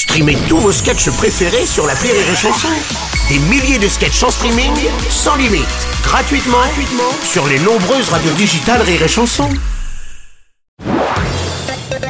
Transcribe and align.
Streamez 0.00 0.38
tous 0.48 0.56
vos 0.56 0.72
sketchs 0.72 1.10
préférés 1.10 1.66
sur 1.66 1.86
la 1.86 1.92
Rire 1.92 2.14
et 2.14 2.34
Chanson. 2.34 2.68
Des 3.28 3.38
milliers 3.50 3.78
de 3.78 3.86
sketchs 3.86 4.22
en 4.22 4.30
streaming, 4.30 4.72
sans 5.10 5.36
limite, 5.36 5.66
gratuitement, 6.02 6.56
gratuitement 6.56 7.12
sur 7.22 7.46
les 7.46 7.58
nombreuses 7.58 8.08
radios 8.08 8.32
digitales 8.32 8.80
Rire 8.80 9.02
et 9.02 9.08
Chanson. 9.08 9.50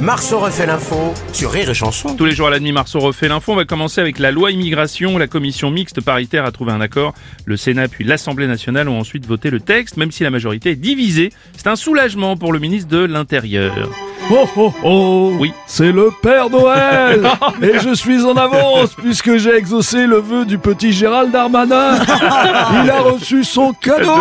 Marceau 0.00 0.38
refait 0.38 0.66
l'info 0.66 1.14
sur 1.32 1.50
Rire 1.50 1.68
et 1.68 1.74
Chanson. 1.74 2.14
Tous 2.14 2.26
les 2.26 2.30
jours 2.30 2.46
à 2.46 2.50
la 2.50 2.60
demi, 2.60 2.70
Marceau 2.70 3.00
refait 3.00 3.26
l'info. 3.26 3.54
On 3.54 3.56
va 3.56 3.64
commencer 3.64 4.00
avec 4.00 4.20
la 4.20 4.30
loi 4.30 4.52
immigration. 4.52 5.18
La 5.18 5.26
commission 5.26 5.72
mixte 5.72 6.00
paritaire 6.00 6.44
a 6.44 6.52
trouvé 6.52 6.70
un 6.70 6.80
accord. 6.80 7.12
Le 7.44 7.56
Sénat 7.56 7.88
puis 7.88 8.04
l'Assemblée 8.04 8.46
nationale 8.46 8.88
ont 8.88 9.00
ensuite 9.00 9.26
voté 9.26 9.50
le 9.50 9.58
texte, 9.58 9.96
même 9.96 10.12
si 10.12 10.22
la 10.22 10.30
majorité 10.30 10.70
est 10.70 10.76
divisée. 10.76 11.32
C'est 11.56 11.66
un 11.66 11.76
soulagement 11.76 12.36
pour 12.36 12.52
le 12.52 12.60
ministre 12.60 12.88
de 12.88 12.98
l'Intérieur. 12.98 13.90
Oh 14.32 14.48
oh 14.56 14.72
oh 14.84 15.32
Oui. 15.40 15.52
C'est 15.66 15.90
le 15.90 16.10
Père 16.22 16.48
Noël. 16.48 17.22
Et 17.62 17.80
je 17.80 17.94
suis 17.94 18.24
en 18.24 18.36
avance 18.36 18.94
puisque 18.94 19.36
j'ai 19.38 19.54
exaucé 19.56 20.06
le 20.06 20.18
vœu 20.18 20.44
du 20.44 20.58
petit 20.58 20.92
Gérald 20.92 21.32
Darmanin. 21.32 21.98
Il 22.84 22.90
a 22.90 23.00
reçu 23.00 23.42
son 23.42 23.72
cadeau. 23.72 24.12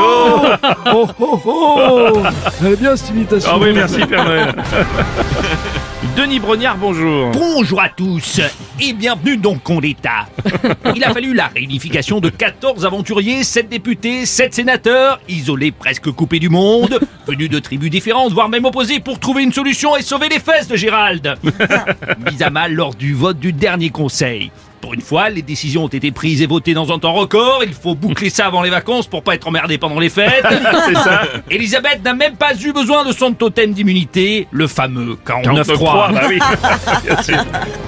Oh 0.92 1.08
oh 1.20 1.42
oh 1.46 2.24
Elle 2.62 2.74
est 2.74 2.76
bien 2.76 2.96
cette 2.96 3.10
imitation 3.12 3.52
Ah 3.54 3.58
oui, 3.60 3.72
merci 3.74 4.06
Père 4.06 4.26
Noël. 4.26 4.56
Denis 6.16 6.40
Brognard, 6.40 6.78
bonjour. 6.78 7.30
Bonjour 7.32 7.82
à 7.82 7.90
tous 7.90 8.40
et 8.80 8.94
bienvenue 8.94 9.36
dans 9.36 9.56
Con 9.56 9.82
d'État. 9.82 10.28
Il 10.96 11.04
a 11.04 11.12
fallu 11.12 11.34
la 11.34 11.48
réunification 11.48 12.22
de 12.22 12.30
14 12.30 12.86
aventuriers, 12.86 13.44
7 13.44 13.68
députés, 13.68 14.26
7 14.26 14.54
sénateurs, 14.54 15.20
isolés 15.28 15.72
presque 15.72 16.10
coupés 16.12 16.40
du 16.40 16.48
monde, 16.48 17.02
venus 17.28 17.50
de 17.50 17.60
tribus 17.60 17.92
différentes, 17.92 18.32
voire 18.32 18.48
même 18.48 18.64
opposés 18.64 19.02
pour 19.02 19.20
trouver 19.20 19.44
une 19.44 19.52
solution 19.52 19.98
et 19.98 20.02
sauver 20.02 20.30
les 20.30 20.40
fesses 20.40 20.70
de 20.70 20.78
Gérald. 20.78 21.36
Mis 22.32 22.44
à 22.44 22.50
mal 22.50 22.74
lors 22.74 22.96
du 22.96 23.14
vote 23.14 23.40
du 23.40 23.52
dernier 23.52 23.90
conseil. 23.90 24.52
Pour 24.82 24.94
une 24.94 25.02
fois, 25.02 25.30
les 25.30 25.42
décisions 25.42 25.86
ont 25.86 25.90
été 25.90 26.12
prises 26.12 26.42
et 26.42 26.46
votées 26.46 26.74
dans 26.74 26.92
un 26.94 27.00
temps 27.00 27.14
record. 27.14 27.64
Il 27.66 27.74
faut 27.74 27.96
boucler 27.96 28.30
ça 28.30 28.46
avant 28.46 28.62
les 28.62 28.70
vacances 28.70 29.08
pour 29.08 29.24
pas 29.24 29.36
être 29.36 29.48
emmerdé 29.48 29.78
pendant 29.78 30.00
les 30.00 30.10
fêtes. 30.10 30.46
C'est 30.88 30.96
ça. 30.96 31.24
Elisabeth 31.50 32.04
n'a 32.04 32.14
même 32.14 32.36
pas 32.36 32.56
eu 32.56 32.72
besoin 32.72 33.06
de 33.06 33.12
son 33.12 33.34
totem 33.34 33.74
d'immunité, 33.74 34.48
le 34.52 34.68
fameux 34.68 35.18
49.3. 35.26 35.64
49.3, 35.64 36.14
bah 36.14 36.22
oui. 36.28 36.40
Merci. 37.06 37.32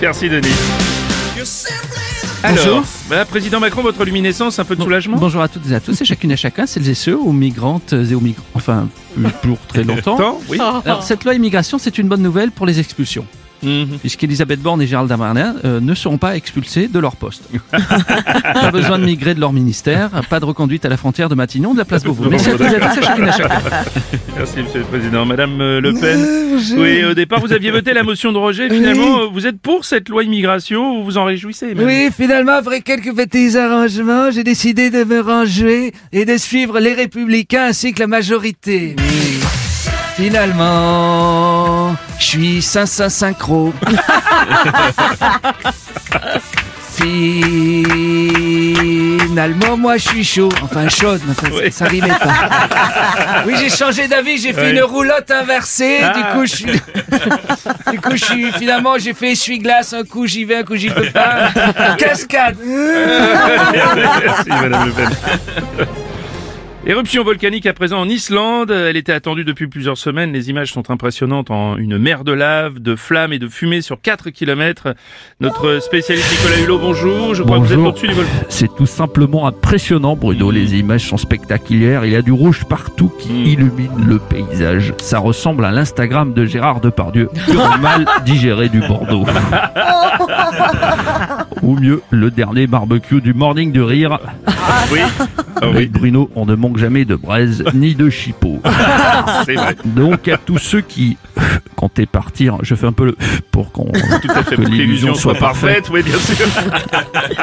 Merci 0.02 0.30
Denis. 0.30 0.50
Alors, 2.44 2.84
bah, 3.10 3.26
président 3.26 3.60
Macron, 3.60 3.82
votre 3.84 4.04
luminescence, 4.04 4.60
un 4.60 4.66
peu 4.66 4.76
de 4.76 4.82
soulagement 4.82 5.18
Bonjour 5.18 5.42
à 5.42 5.48
toutes 5.48 5.70
et 5.70 5.76
à 5.76 5.80
tous 5.80 6.02
et 6.02 6.06
chacune 6.06 6.32
et 6.32 6.38
chacun, 6.38 6.66
celles 6.66 6.90
et 6.90 6.96
ceux, 6.96 7.16
aux 7.16 7.32
migrantes 7.32 7.94
et 7.94 8.16
aux 8.16 8.20
migrants. 8.20 8.44
Enfin, 8.54 8.88
pour 9.42 9.58
très 9.68 9.84
longtemps. 9.86 10.18
Temps, 10.18 10.42
oui. 10.50 10.60
Alors, 10.86 11.04
cette 11.04 11.24
loi 11.24 11.36
immigration, 11.36 11.78
c'est 11.78 11.98
une 11.98 12.08
bonne 12.08 12.22
nouvelle 12.22 12.52
pour 12.52 12.66
les 12.66 12.80
expulsions. 12.80 13.26
Mhm. 13.64 14.00
Puisqu'Elisabeth 14.00 14.60
Borne 14.60 14.82
et 14.82 14.88
Gérald 14.88 15.10
Darmanin 15.10 15.56
euh, 15.66 15.80
ne 15.80 15.94
seront 15.94 16.18
pas 16.18 16.36
expulsés 16.36 16.88
de 16.88 17.00
leur 17.00 17.16
poste. 17.16 17.44
pas 17.72 18.72
besoin 18.72 18.98
de 18.98 19.06
migrer 19.06 19.36
de 19.36 19.40
leur 19.40 19.54
ministère, 19.54 20.10
pas 20.30 20.40
de 20.40 20.46
reconduite 20.46 20.86
à 20.86 20.90
la 20.90 20.98
frontière 20.98 21.30
de 21.30 21.36
Matignon, 21.36 21.74
de 21.74 21.80
la 21.80 21.86
place 21.86 22.04
Beauvau. 22.04 22.30
Merci 22.30 22.50
à 22.50 22.54
et 22.54 23.04
chacune 23.04 23.32
chacun. 23.32 23.62
Merci 24.36 24.64
Monsieur 24.64 24.80
le 24.80 24.86
Président. 24.86 25.26
Madame 25.26 25.62
euh, 25.62 25.82
Le 25.82 25.94
Pen, 25.94 26.20
oui, 26.78 27.04
au 27.04 27.14
départ 27.14 27.40
vous 27.40 27.54
aviez 27.54 27.72
voté 27.72 27.94
la 27.94 28.04
motion 28.04 28.32
de 28.32 28.38
rejet. 28.38 28.70
Finalement, 28.70 29.22
euh, 29.22 29.28
vous 29.32 29.46
êtes 29.46 29.60
pour 29.60 29.86
cette 29.86 30.10
loi 30.10 30.24
immigration 30.24 31.00
Vous 31.00 31.06
vous 31.06 31.18
en 31.18 31.26
réjouissez 31.26 31.74
même? 31.76 31.86
Oui, 31.86 32.10
finalement, 32.16 32.54
après 32.54 32.82
quelques 32.82 33.16
petits 33.16 33.58
arrangements, 33.58 34.32
j'ai 34.32 34.44
décidé 34.44 34.90
de 34.90 35.04
me 35.04 35.20
ranger 35.20 35.94
et 36.12 36.26
de 36.26 36.38
suivre 36.38 36.80
les 36.80 36.94
républicains 36.94 37.66
ainsi 37.66 37.94
que 37.94 38.00
la 38.00 38.08
majorité. 38.08 38.96
Finalement, 40.16 41.61
je 42.20 42.26
suis 42.26 42.62
Saint-Saint 42.62 43.10
synchro. 43.10 43.74
Finalement, 49.28 49.78
moi, 49.78 49.98
je 49.98 50.08
suis 50.10 50.24
chaud. 50.24 50.50
Enfin, 50.64 50.88
chaude, 50.90 51.22
mais 51.28 51.34
ça, 51.34 51.48
Oui. 51.56 51.72
ça 51.72 51.86
rimait 51.86 52.10
pas. 52.10 53.44
Oui, 53.46 53.54
j'ai 53.60 53.70
changé 53.70 54.08
d'avis, 54.08 54.38
j'ai 54.40 54.54
fait 54.54 54.72
Oui. 54.72 54.78
une 54.78 54.84
roulotte 54.84 55.30
inversée. 55.32 56.00
Du 56.00 56.04
Ah. 56.24 56.32
coup, 56.34 56.46
je 56.46 56.56
suis... 56.56 56.82
Du 57.92 58.00
coup, 58.00 58.12
je 58.16 58.26
suis... 58.26 58.52
Finalement, 58.54 58.98
j'ai 59.00 59.14
fait 59.14 59.32
essuie-glace. 59.32 59.94
Un 59.94 60.04
coup, 60.04 60.26
j'y 60.28 60.44
vais, 60.46 60.58
un 60.58 60.64
coup, 60.64 60.76
j'y 60.76 60.90
peux 60.90 61.10
pas. 61.12 61.50
Cascade. 61.98 62.58
Merci 62.64 64.50
Madame 64.50 64.86
Le 64.88 64.92
Pen. 64.92 65.88
Éruption 66.84 67.24
volcanique 67.24 67.68
à 67.68 67.74
présent 67.74 68.00
en 68.00 68.10
Islande. 68.10 68.72
Elle 68.72 68.98
était 68.98 69.12
attendue 69.14 69.44
depuis 69.44 69.68
plusieurs 69.68 70.00
semaines. 70.00 70.34
Les 70.34 70.50
images 70.50 70.74
sont 70.74 70.90
impressionnantes 70.90 71.52
en 71.52 71.78
une 71.78 72.00
mer 72.00 72.24
de 72.24 72.32
lave, 72.32 72.80
de 72.80 72.96
flammes 72.96 73.34
et 73.34 73.40
de 73.40 73.48
fumée 73.48 73.82
sur 73.82 74.02
4 74.02 74.32
km. 74.32 74.96
Notre 75.42 75.78
spécialiste 75.80 76.32
Nicolas 76.32 76.60
Hulot, 76.60 76.80
bonjour. 76.80 77.36
Je 77.36 77.44
crois 77.44 77.60
que 77.60 77.66
vous 77.66 77.74
êtes 77.74 77.78
Bonjour. 77.78 77.92
au-dessus 77.94 78.08
du 78.08 78.16
volcan. 78.16 78.32
C'est 78.50 78.76
tout 78.76 78.88
simplement 78.88 79.46
impressionnant, 79.46 80.16
Bruno. 80.16 80.50
Les 80.50 80.74
images 80.80 81.08
sont 81.08 81.18
spectaculaires. 81.18 82.04
Il 82.04 82.14
y 82.14 82.16
a 82.16 82.24
du 82.24 82.32
rouge 82.32 82.66
partout 82.66 83.12
qui 83.20 83.30
Mm. 83.32 83.46
illumine 83.46 84.06
le 84.08 84.18
paysage. 84.18 84.94
Ça 84.98 85.20
ressemble 85.20 85.66
à 85.66 85.72
l'Instagram 85.72 86.34
de 86.34 86.46
Gérard 86.46 86.82
Depardieu, 86.82 87.30
mal 87.82 88.08
digéré 88.26 88.70
du 88.70 88.80
Bordeaux. 88.80 89.26
Ou 91.62 91.76
mieux, 91.76 92.02
le 92.10 92.32
dernier 92.32 92.66
barbecue 92.66 93.22
du 93.22 93.36
Morning 93.36 93.72
du 93.72 93.84
Rire. 93.84 94.18
Oui, 94.92 95.00
Ah 95.62 95.66
Avec 95.66 95.76
oui, 95.76 95.88
Bruno, 95.88 96.30
on 96.36 96.46
ne 96.46 96.56
manque 96.56 96.78
jamais 96.78 97.06
de 97.06 97.16
braise 97.16 97.64
ni 97.74 97.96
de 97.96 98.10
chipot. 98.10 98.60
c'est 99.46 99.56
vrai. 99.56 99.76
Donc 99.86 100.28
à 100.28 100.38
tous 100.38 100.58
ceux 100.58 100.82
qui 100.82 101.18
comptaient 101.76 102.06
partir, 102.06 102.58
je 102.62 102.76
fais 102.76 102.88
un 102.88 102.92
peu 102.92 103.06
le 103.06 103.16
pour 103.52 103.72
qu'on 103.72 103.86
que 103.86 104.28
Pour 104.28 104.46
que 104.46 104.62
l'illusion 104.62 105.14
soit 105.16 105.36
parfaite. 105.36 105.90
Oui, 105.92 106.04
bien 106.04 106.18
sûr. 106.18 106.36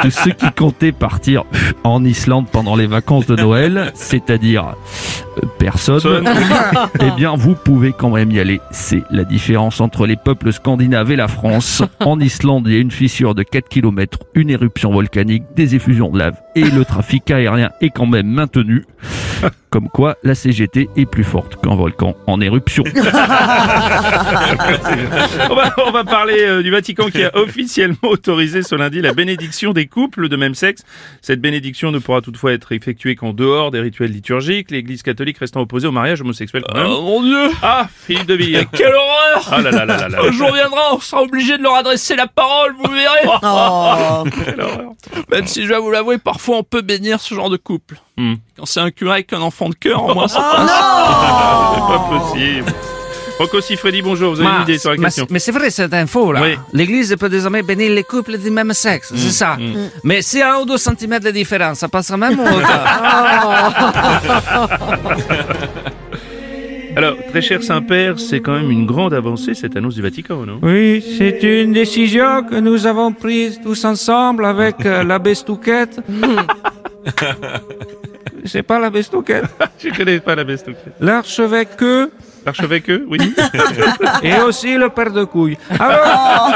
tous 0.02 0.10
ceux 0.10 0.32
qui 0.32 0.50
comptaient 0.52 0.92
partir 0.92 1.44
en 1.84 2.04
Islande 2.04 2.46
pendant 2.50 2.76
les 2.76 2.86
vacances 2.86 3.26
de 3.26 3.36
Noël, 3.36 3.92
c'est-à-dire 3.94 4.74
euh, 5.42 5.46
personne, 5.70 6.24
eh 7.00 7.10
bien 7.16 7.34
vous 7.36 7.54
pouvez 7.54 7.92
quand 7.92 8.08
même 8.08 8.30
y 8.30 8.40
aller. 8.40 8.60
C'est 8.70 9.02
la 9.10 9.24
différence 9.24 9.82
entre 9.82 10.06
les 10.06 10.16
peuples 10.16 10.50
scandinaves 10.50 11.10
et 11.10 11.16
la 11.16 11.28
France. 11.28 11.82
En 12.00 12.20
Islande, 12.20 12.64
il 12.66 12.72
y 12.72 12.76
a 12.76 12.80
une 12.80 12.90
fissure 12.90 13.34
de 13.34 13.42
4 13.42 13.68
km, 13.68 14.20
une 14.34 14.48
éruption 14.48 14.92
volcanique, 14.92 15.42
des 15.54 15.74
effusions 15.74 16.08
de 16.10 16.18
lave 16.18 16.36
et 16.54 16.64
le 16.64 16.84
trafic 16.84 17.30
aérien 17.30 17.70
est 17.82 17.90
quand 17.90 18.06
même 18.06 18.28
maintenu. 18.28 18.86
Comme 19.70 19.88
quoi, 19.88 20.16
la 20.22 20.34
CGT 20.34 20.88
est 20.96 21.04
plus 21.06 21.24
forte 21.24 21.60
qu'un 21.62 21.74
volcan 21.74 22.16
en 22.26 22.40
éruption. 22.40 22.84
on, 25.50 25.54
va, 25.54 25.74
on 25.86 25.90
va 25.90 26.04
parler 26.04 26.40
euh, 26.42 26.62
du 26.62 26.70
Vatican 26.70 27.10
qui 27.10 27.22
a 27.22 27.36
officiellement 27.36 27.96
autorisé 28.02 28.62
ce 28.62 28.74
lundi 28.74 29.00
la 29.02 29.12
bénédiction 29.12 29.72
des 29.72 29.86
couples 29.86 30.28
de 30.28 30.36
même 30.36 30.54
sexe. 30.54 30.82
Cette 31.20 31.40
bénédiction 31.40 31.90
ne 31.90 31.98
pourra 31.98 32.20
toutefois 32.22 32.52
être 32.52 32.72
effectuée 32.72 33.14
qu'en 33.14 33.32
dehors 33.34 33.70
des 33.70 33.80
rituels 33.80 34.10
liturgiques, 34.10 34.70
l'Église 34.70 35.02
catholique 35.02 35.38
restant 35.38 35.60
opposée 35.60 35.86
au 35.88 35.92
mariage 35.92 36.20
homosexuel. 36.22 36.62
quand 36.66 36.74
même. 36.78 36.86
Oh 36.88 37.02
mon 37.02 37.22
dieu 37.22 37.50
Ah, 37.62 37.88
Philippe 37.94 38.26
de 38.26 38.34
Ville. 38.34 38.66
Quelle 38.72 38.94
horreur 38.94 39.48
Ah 39.52 39.60
là 39.60 39.70
là 39.70 39.84
là 39.84 39.96
là 39.98 40.08
là. 40.08 40.18
Un 40.26 40.32
jour 40.32 40.52
viendra, 40.52 40.94
on 40.94 41.00
sera 41.00 41.22
obligé 41.22 41.58
de 41.58 41.62
leur 41.62 41.74
adresser 41.74 42.16
la 42.16 42.26
parole, 42.26 42.74
vous 42.82 42.90
verrez 42.90 43.20
Quelle 44.44 44.60
horreur. 44.60 44.92
Même 45.30 45.46
si 45.46 45.64
je 45.64 45.68
vais 45.68 45.78
vous 45.78 45.90
l'avouer, 45.90 46.18
parfois 46.18 46.56
on 46.56 46.62
peut 46.62 46.82
bénir 46.82 47.20
ce 47.20 47.34
genre 47.34 47.50
de 47.50 47.56
couple. 47.58 47.96
Hmm. 48.18 48.34
Quand 48.58 48.66
c'est 48.66 48.80
un 48.80 48.90
curé 48.90 49.12
avec 49.12 49.32
un 49.32 49.40
enfant 49.40 49.68
de 49.68 49.74
cœur, 49.76 50.04
au 50.04 50.12
moins 50.14 50.26
ça 50.28 50.40
passe. 50.40 50.70
C'est 51.74 51.80
pas 51.92 51.98
possible. 52.10 52.72
Rocco 53.38 53.60
Siffredi, 53.60 54.02
bonjour. 54.02 54.34
Vous 54.34 54.40
avez 54.40 54.50
une 54.56 54.62
idée 54.62 54.78
sur 54.78 54.90
la 54.90 54.96
mais- 54.96 55.04
question 55.04 55.26
mais 55.30 55.38
c'est 55.38 55.52
vrai 55.52 55.70
cette 55.70 55.94
info 55.94 56.32
là. 56.32 56.40
Oui. 56.42 56.56
L'église 56.72 57.14
peut 57.20 57.28
désormais 57.28 57.62
bénir 57.62 57.92
les 57.92 58.02
couples 58.02 58.36
du 58.36 58.50
même 58.50 58.72
sexe, 58.72 59.12
c'est 59.14 59.30
ça. 59.30 59.56
Mais 60.02 60.22
c'est 60.22 60.42
un 60.42 60.56
ou 60.58 60.64
deux 60.66 60.76
centimètres 60.78 61.24
de 61.26 61.30
différence, 61.30 61.78
ça 61.78 61.88
passera 61.88 62.16
même 62.16 62.40
ou 62.40 62.42
Alors, 66.96 67.14
très 67.30 67.42
cher 67.42 67.62
Saint-Père, 67.62 68.18
c'est 68.18 68.40
quand 68.40 68.54
même 68.54 68.72
une 68.72 68.86
grande 68.86 69.14
avancée 69.14 69.54
cette 69.54 69.76
annonce 69.76 69.94
du 69.94 70.02
Vatican, 70.02 70.44
non? 70.44 70.58
Oui, 70.62 71.04
c'est 71.16 71.40
une 71.44 71.72
décision 71.72 72.42
que 72.42 72.56
nous 72.56 72.86
avons 72.88 73.12
prise 73.12 73.60
tous 73.62 73.84
ensemble 73.84 74.44
avec 74.44 74.84
euh, 74.84 75.04
l'abbé 75.04 75.36
Stouquette. 75.36 76.00
C'est 78.48 78.62
pas 78.62 78.78
l'abbé 78.78 79.02
Stouquette. 79.02 79.44
Je 79.78 79.90
connais 79.90 80.20
pas 80.20 80.34
la 80.34 80.44
best. 80.44 80.66
L'archevêque 81.00 81.80
L'archevêque, 82.44 82.90
oui. 83.08 83.18
et 84.22 84.40
aussi 84.40 84.76
le 84.76 84.88
père 84.88 85.10
de 85.12 85.24
couilles. 85.24 85.58
Alors, 85.78 86.50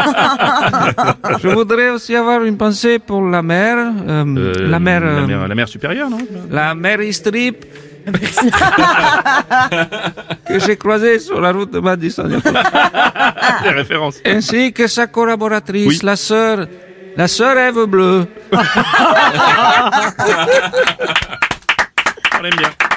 je 1.43 1.49
voudrais 1.49 1.91
aussi 1.91 2.15
avoir 2.17 2.43
une 2.45 2.57
pensée 2.57 2.99
pour 2.99 3.23
la 3.29 3.43
mère, 3.43 3.77
euh, 4.09 4.25
Euh, 4.25 4.69
la 4.69 4.79
mère, 4.79 5.01
la 5.01 5.07
euh, 5.07 5.27
mère, 5.27 5.49
la 5.49 5.55
mère 5.55 5.69
supérieure, 5.69 6.09
non? 6.09 6.19
la 6.51 6.75
mère 6.75 7.01
Strip. 7.13 7.65
que 10.49 10.59
j'ai 10.59 10.77
croisée 10.77 11.19
sur 11.19 11.41
la 11.41 11.53
route 11.53 11.71
de 11.73 11.79
Madison. 11.81 12.27
Des 13.63 13.71
références. 13.71 14.19
Ainsi 14.25 14.73
que 14.73 14.87
sa 14.87 15.07
collaboratrice, 15.07 15.87
Oui. 15.89 16.01
la 16.03 16.17
sœur, 16.17 16.67
la 17.17 17.29
sœur 17.29 17.57
Ève 17.59 17.85
Bleue. 17.87 18.27
On 22.43 22.45
aime 22.45 22.57
bien. 22.57 22.92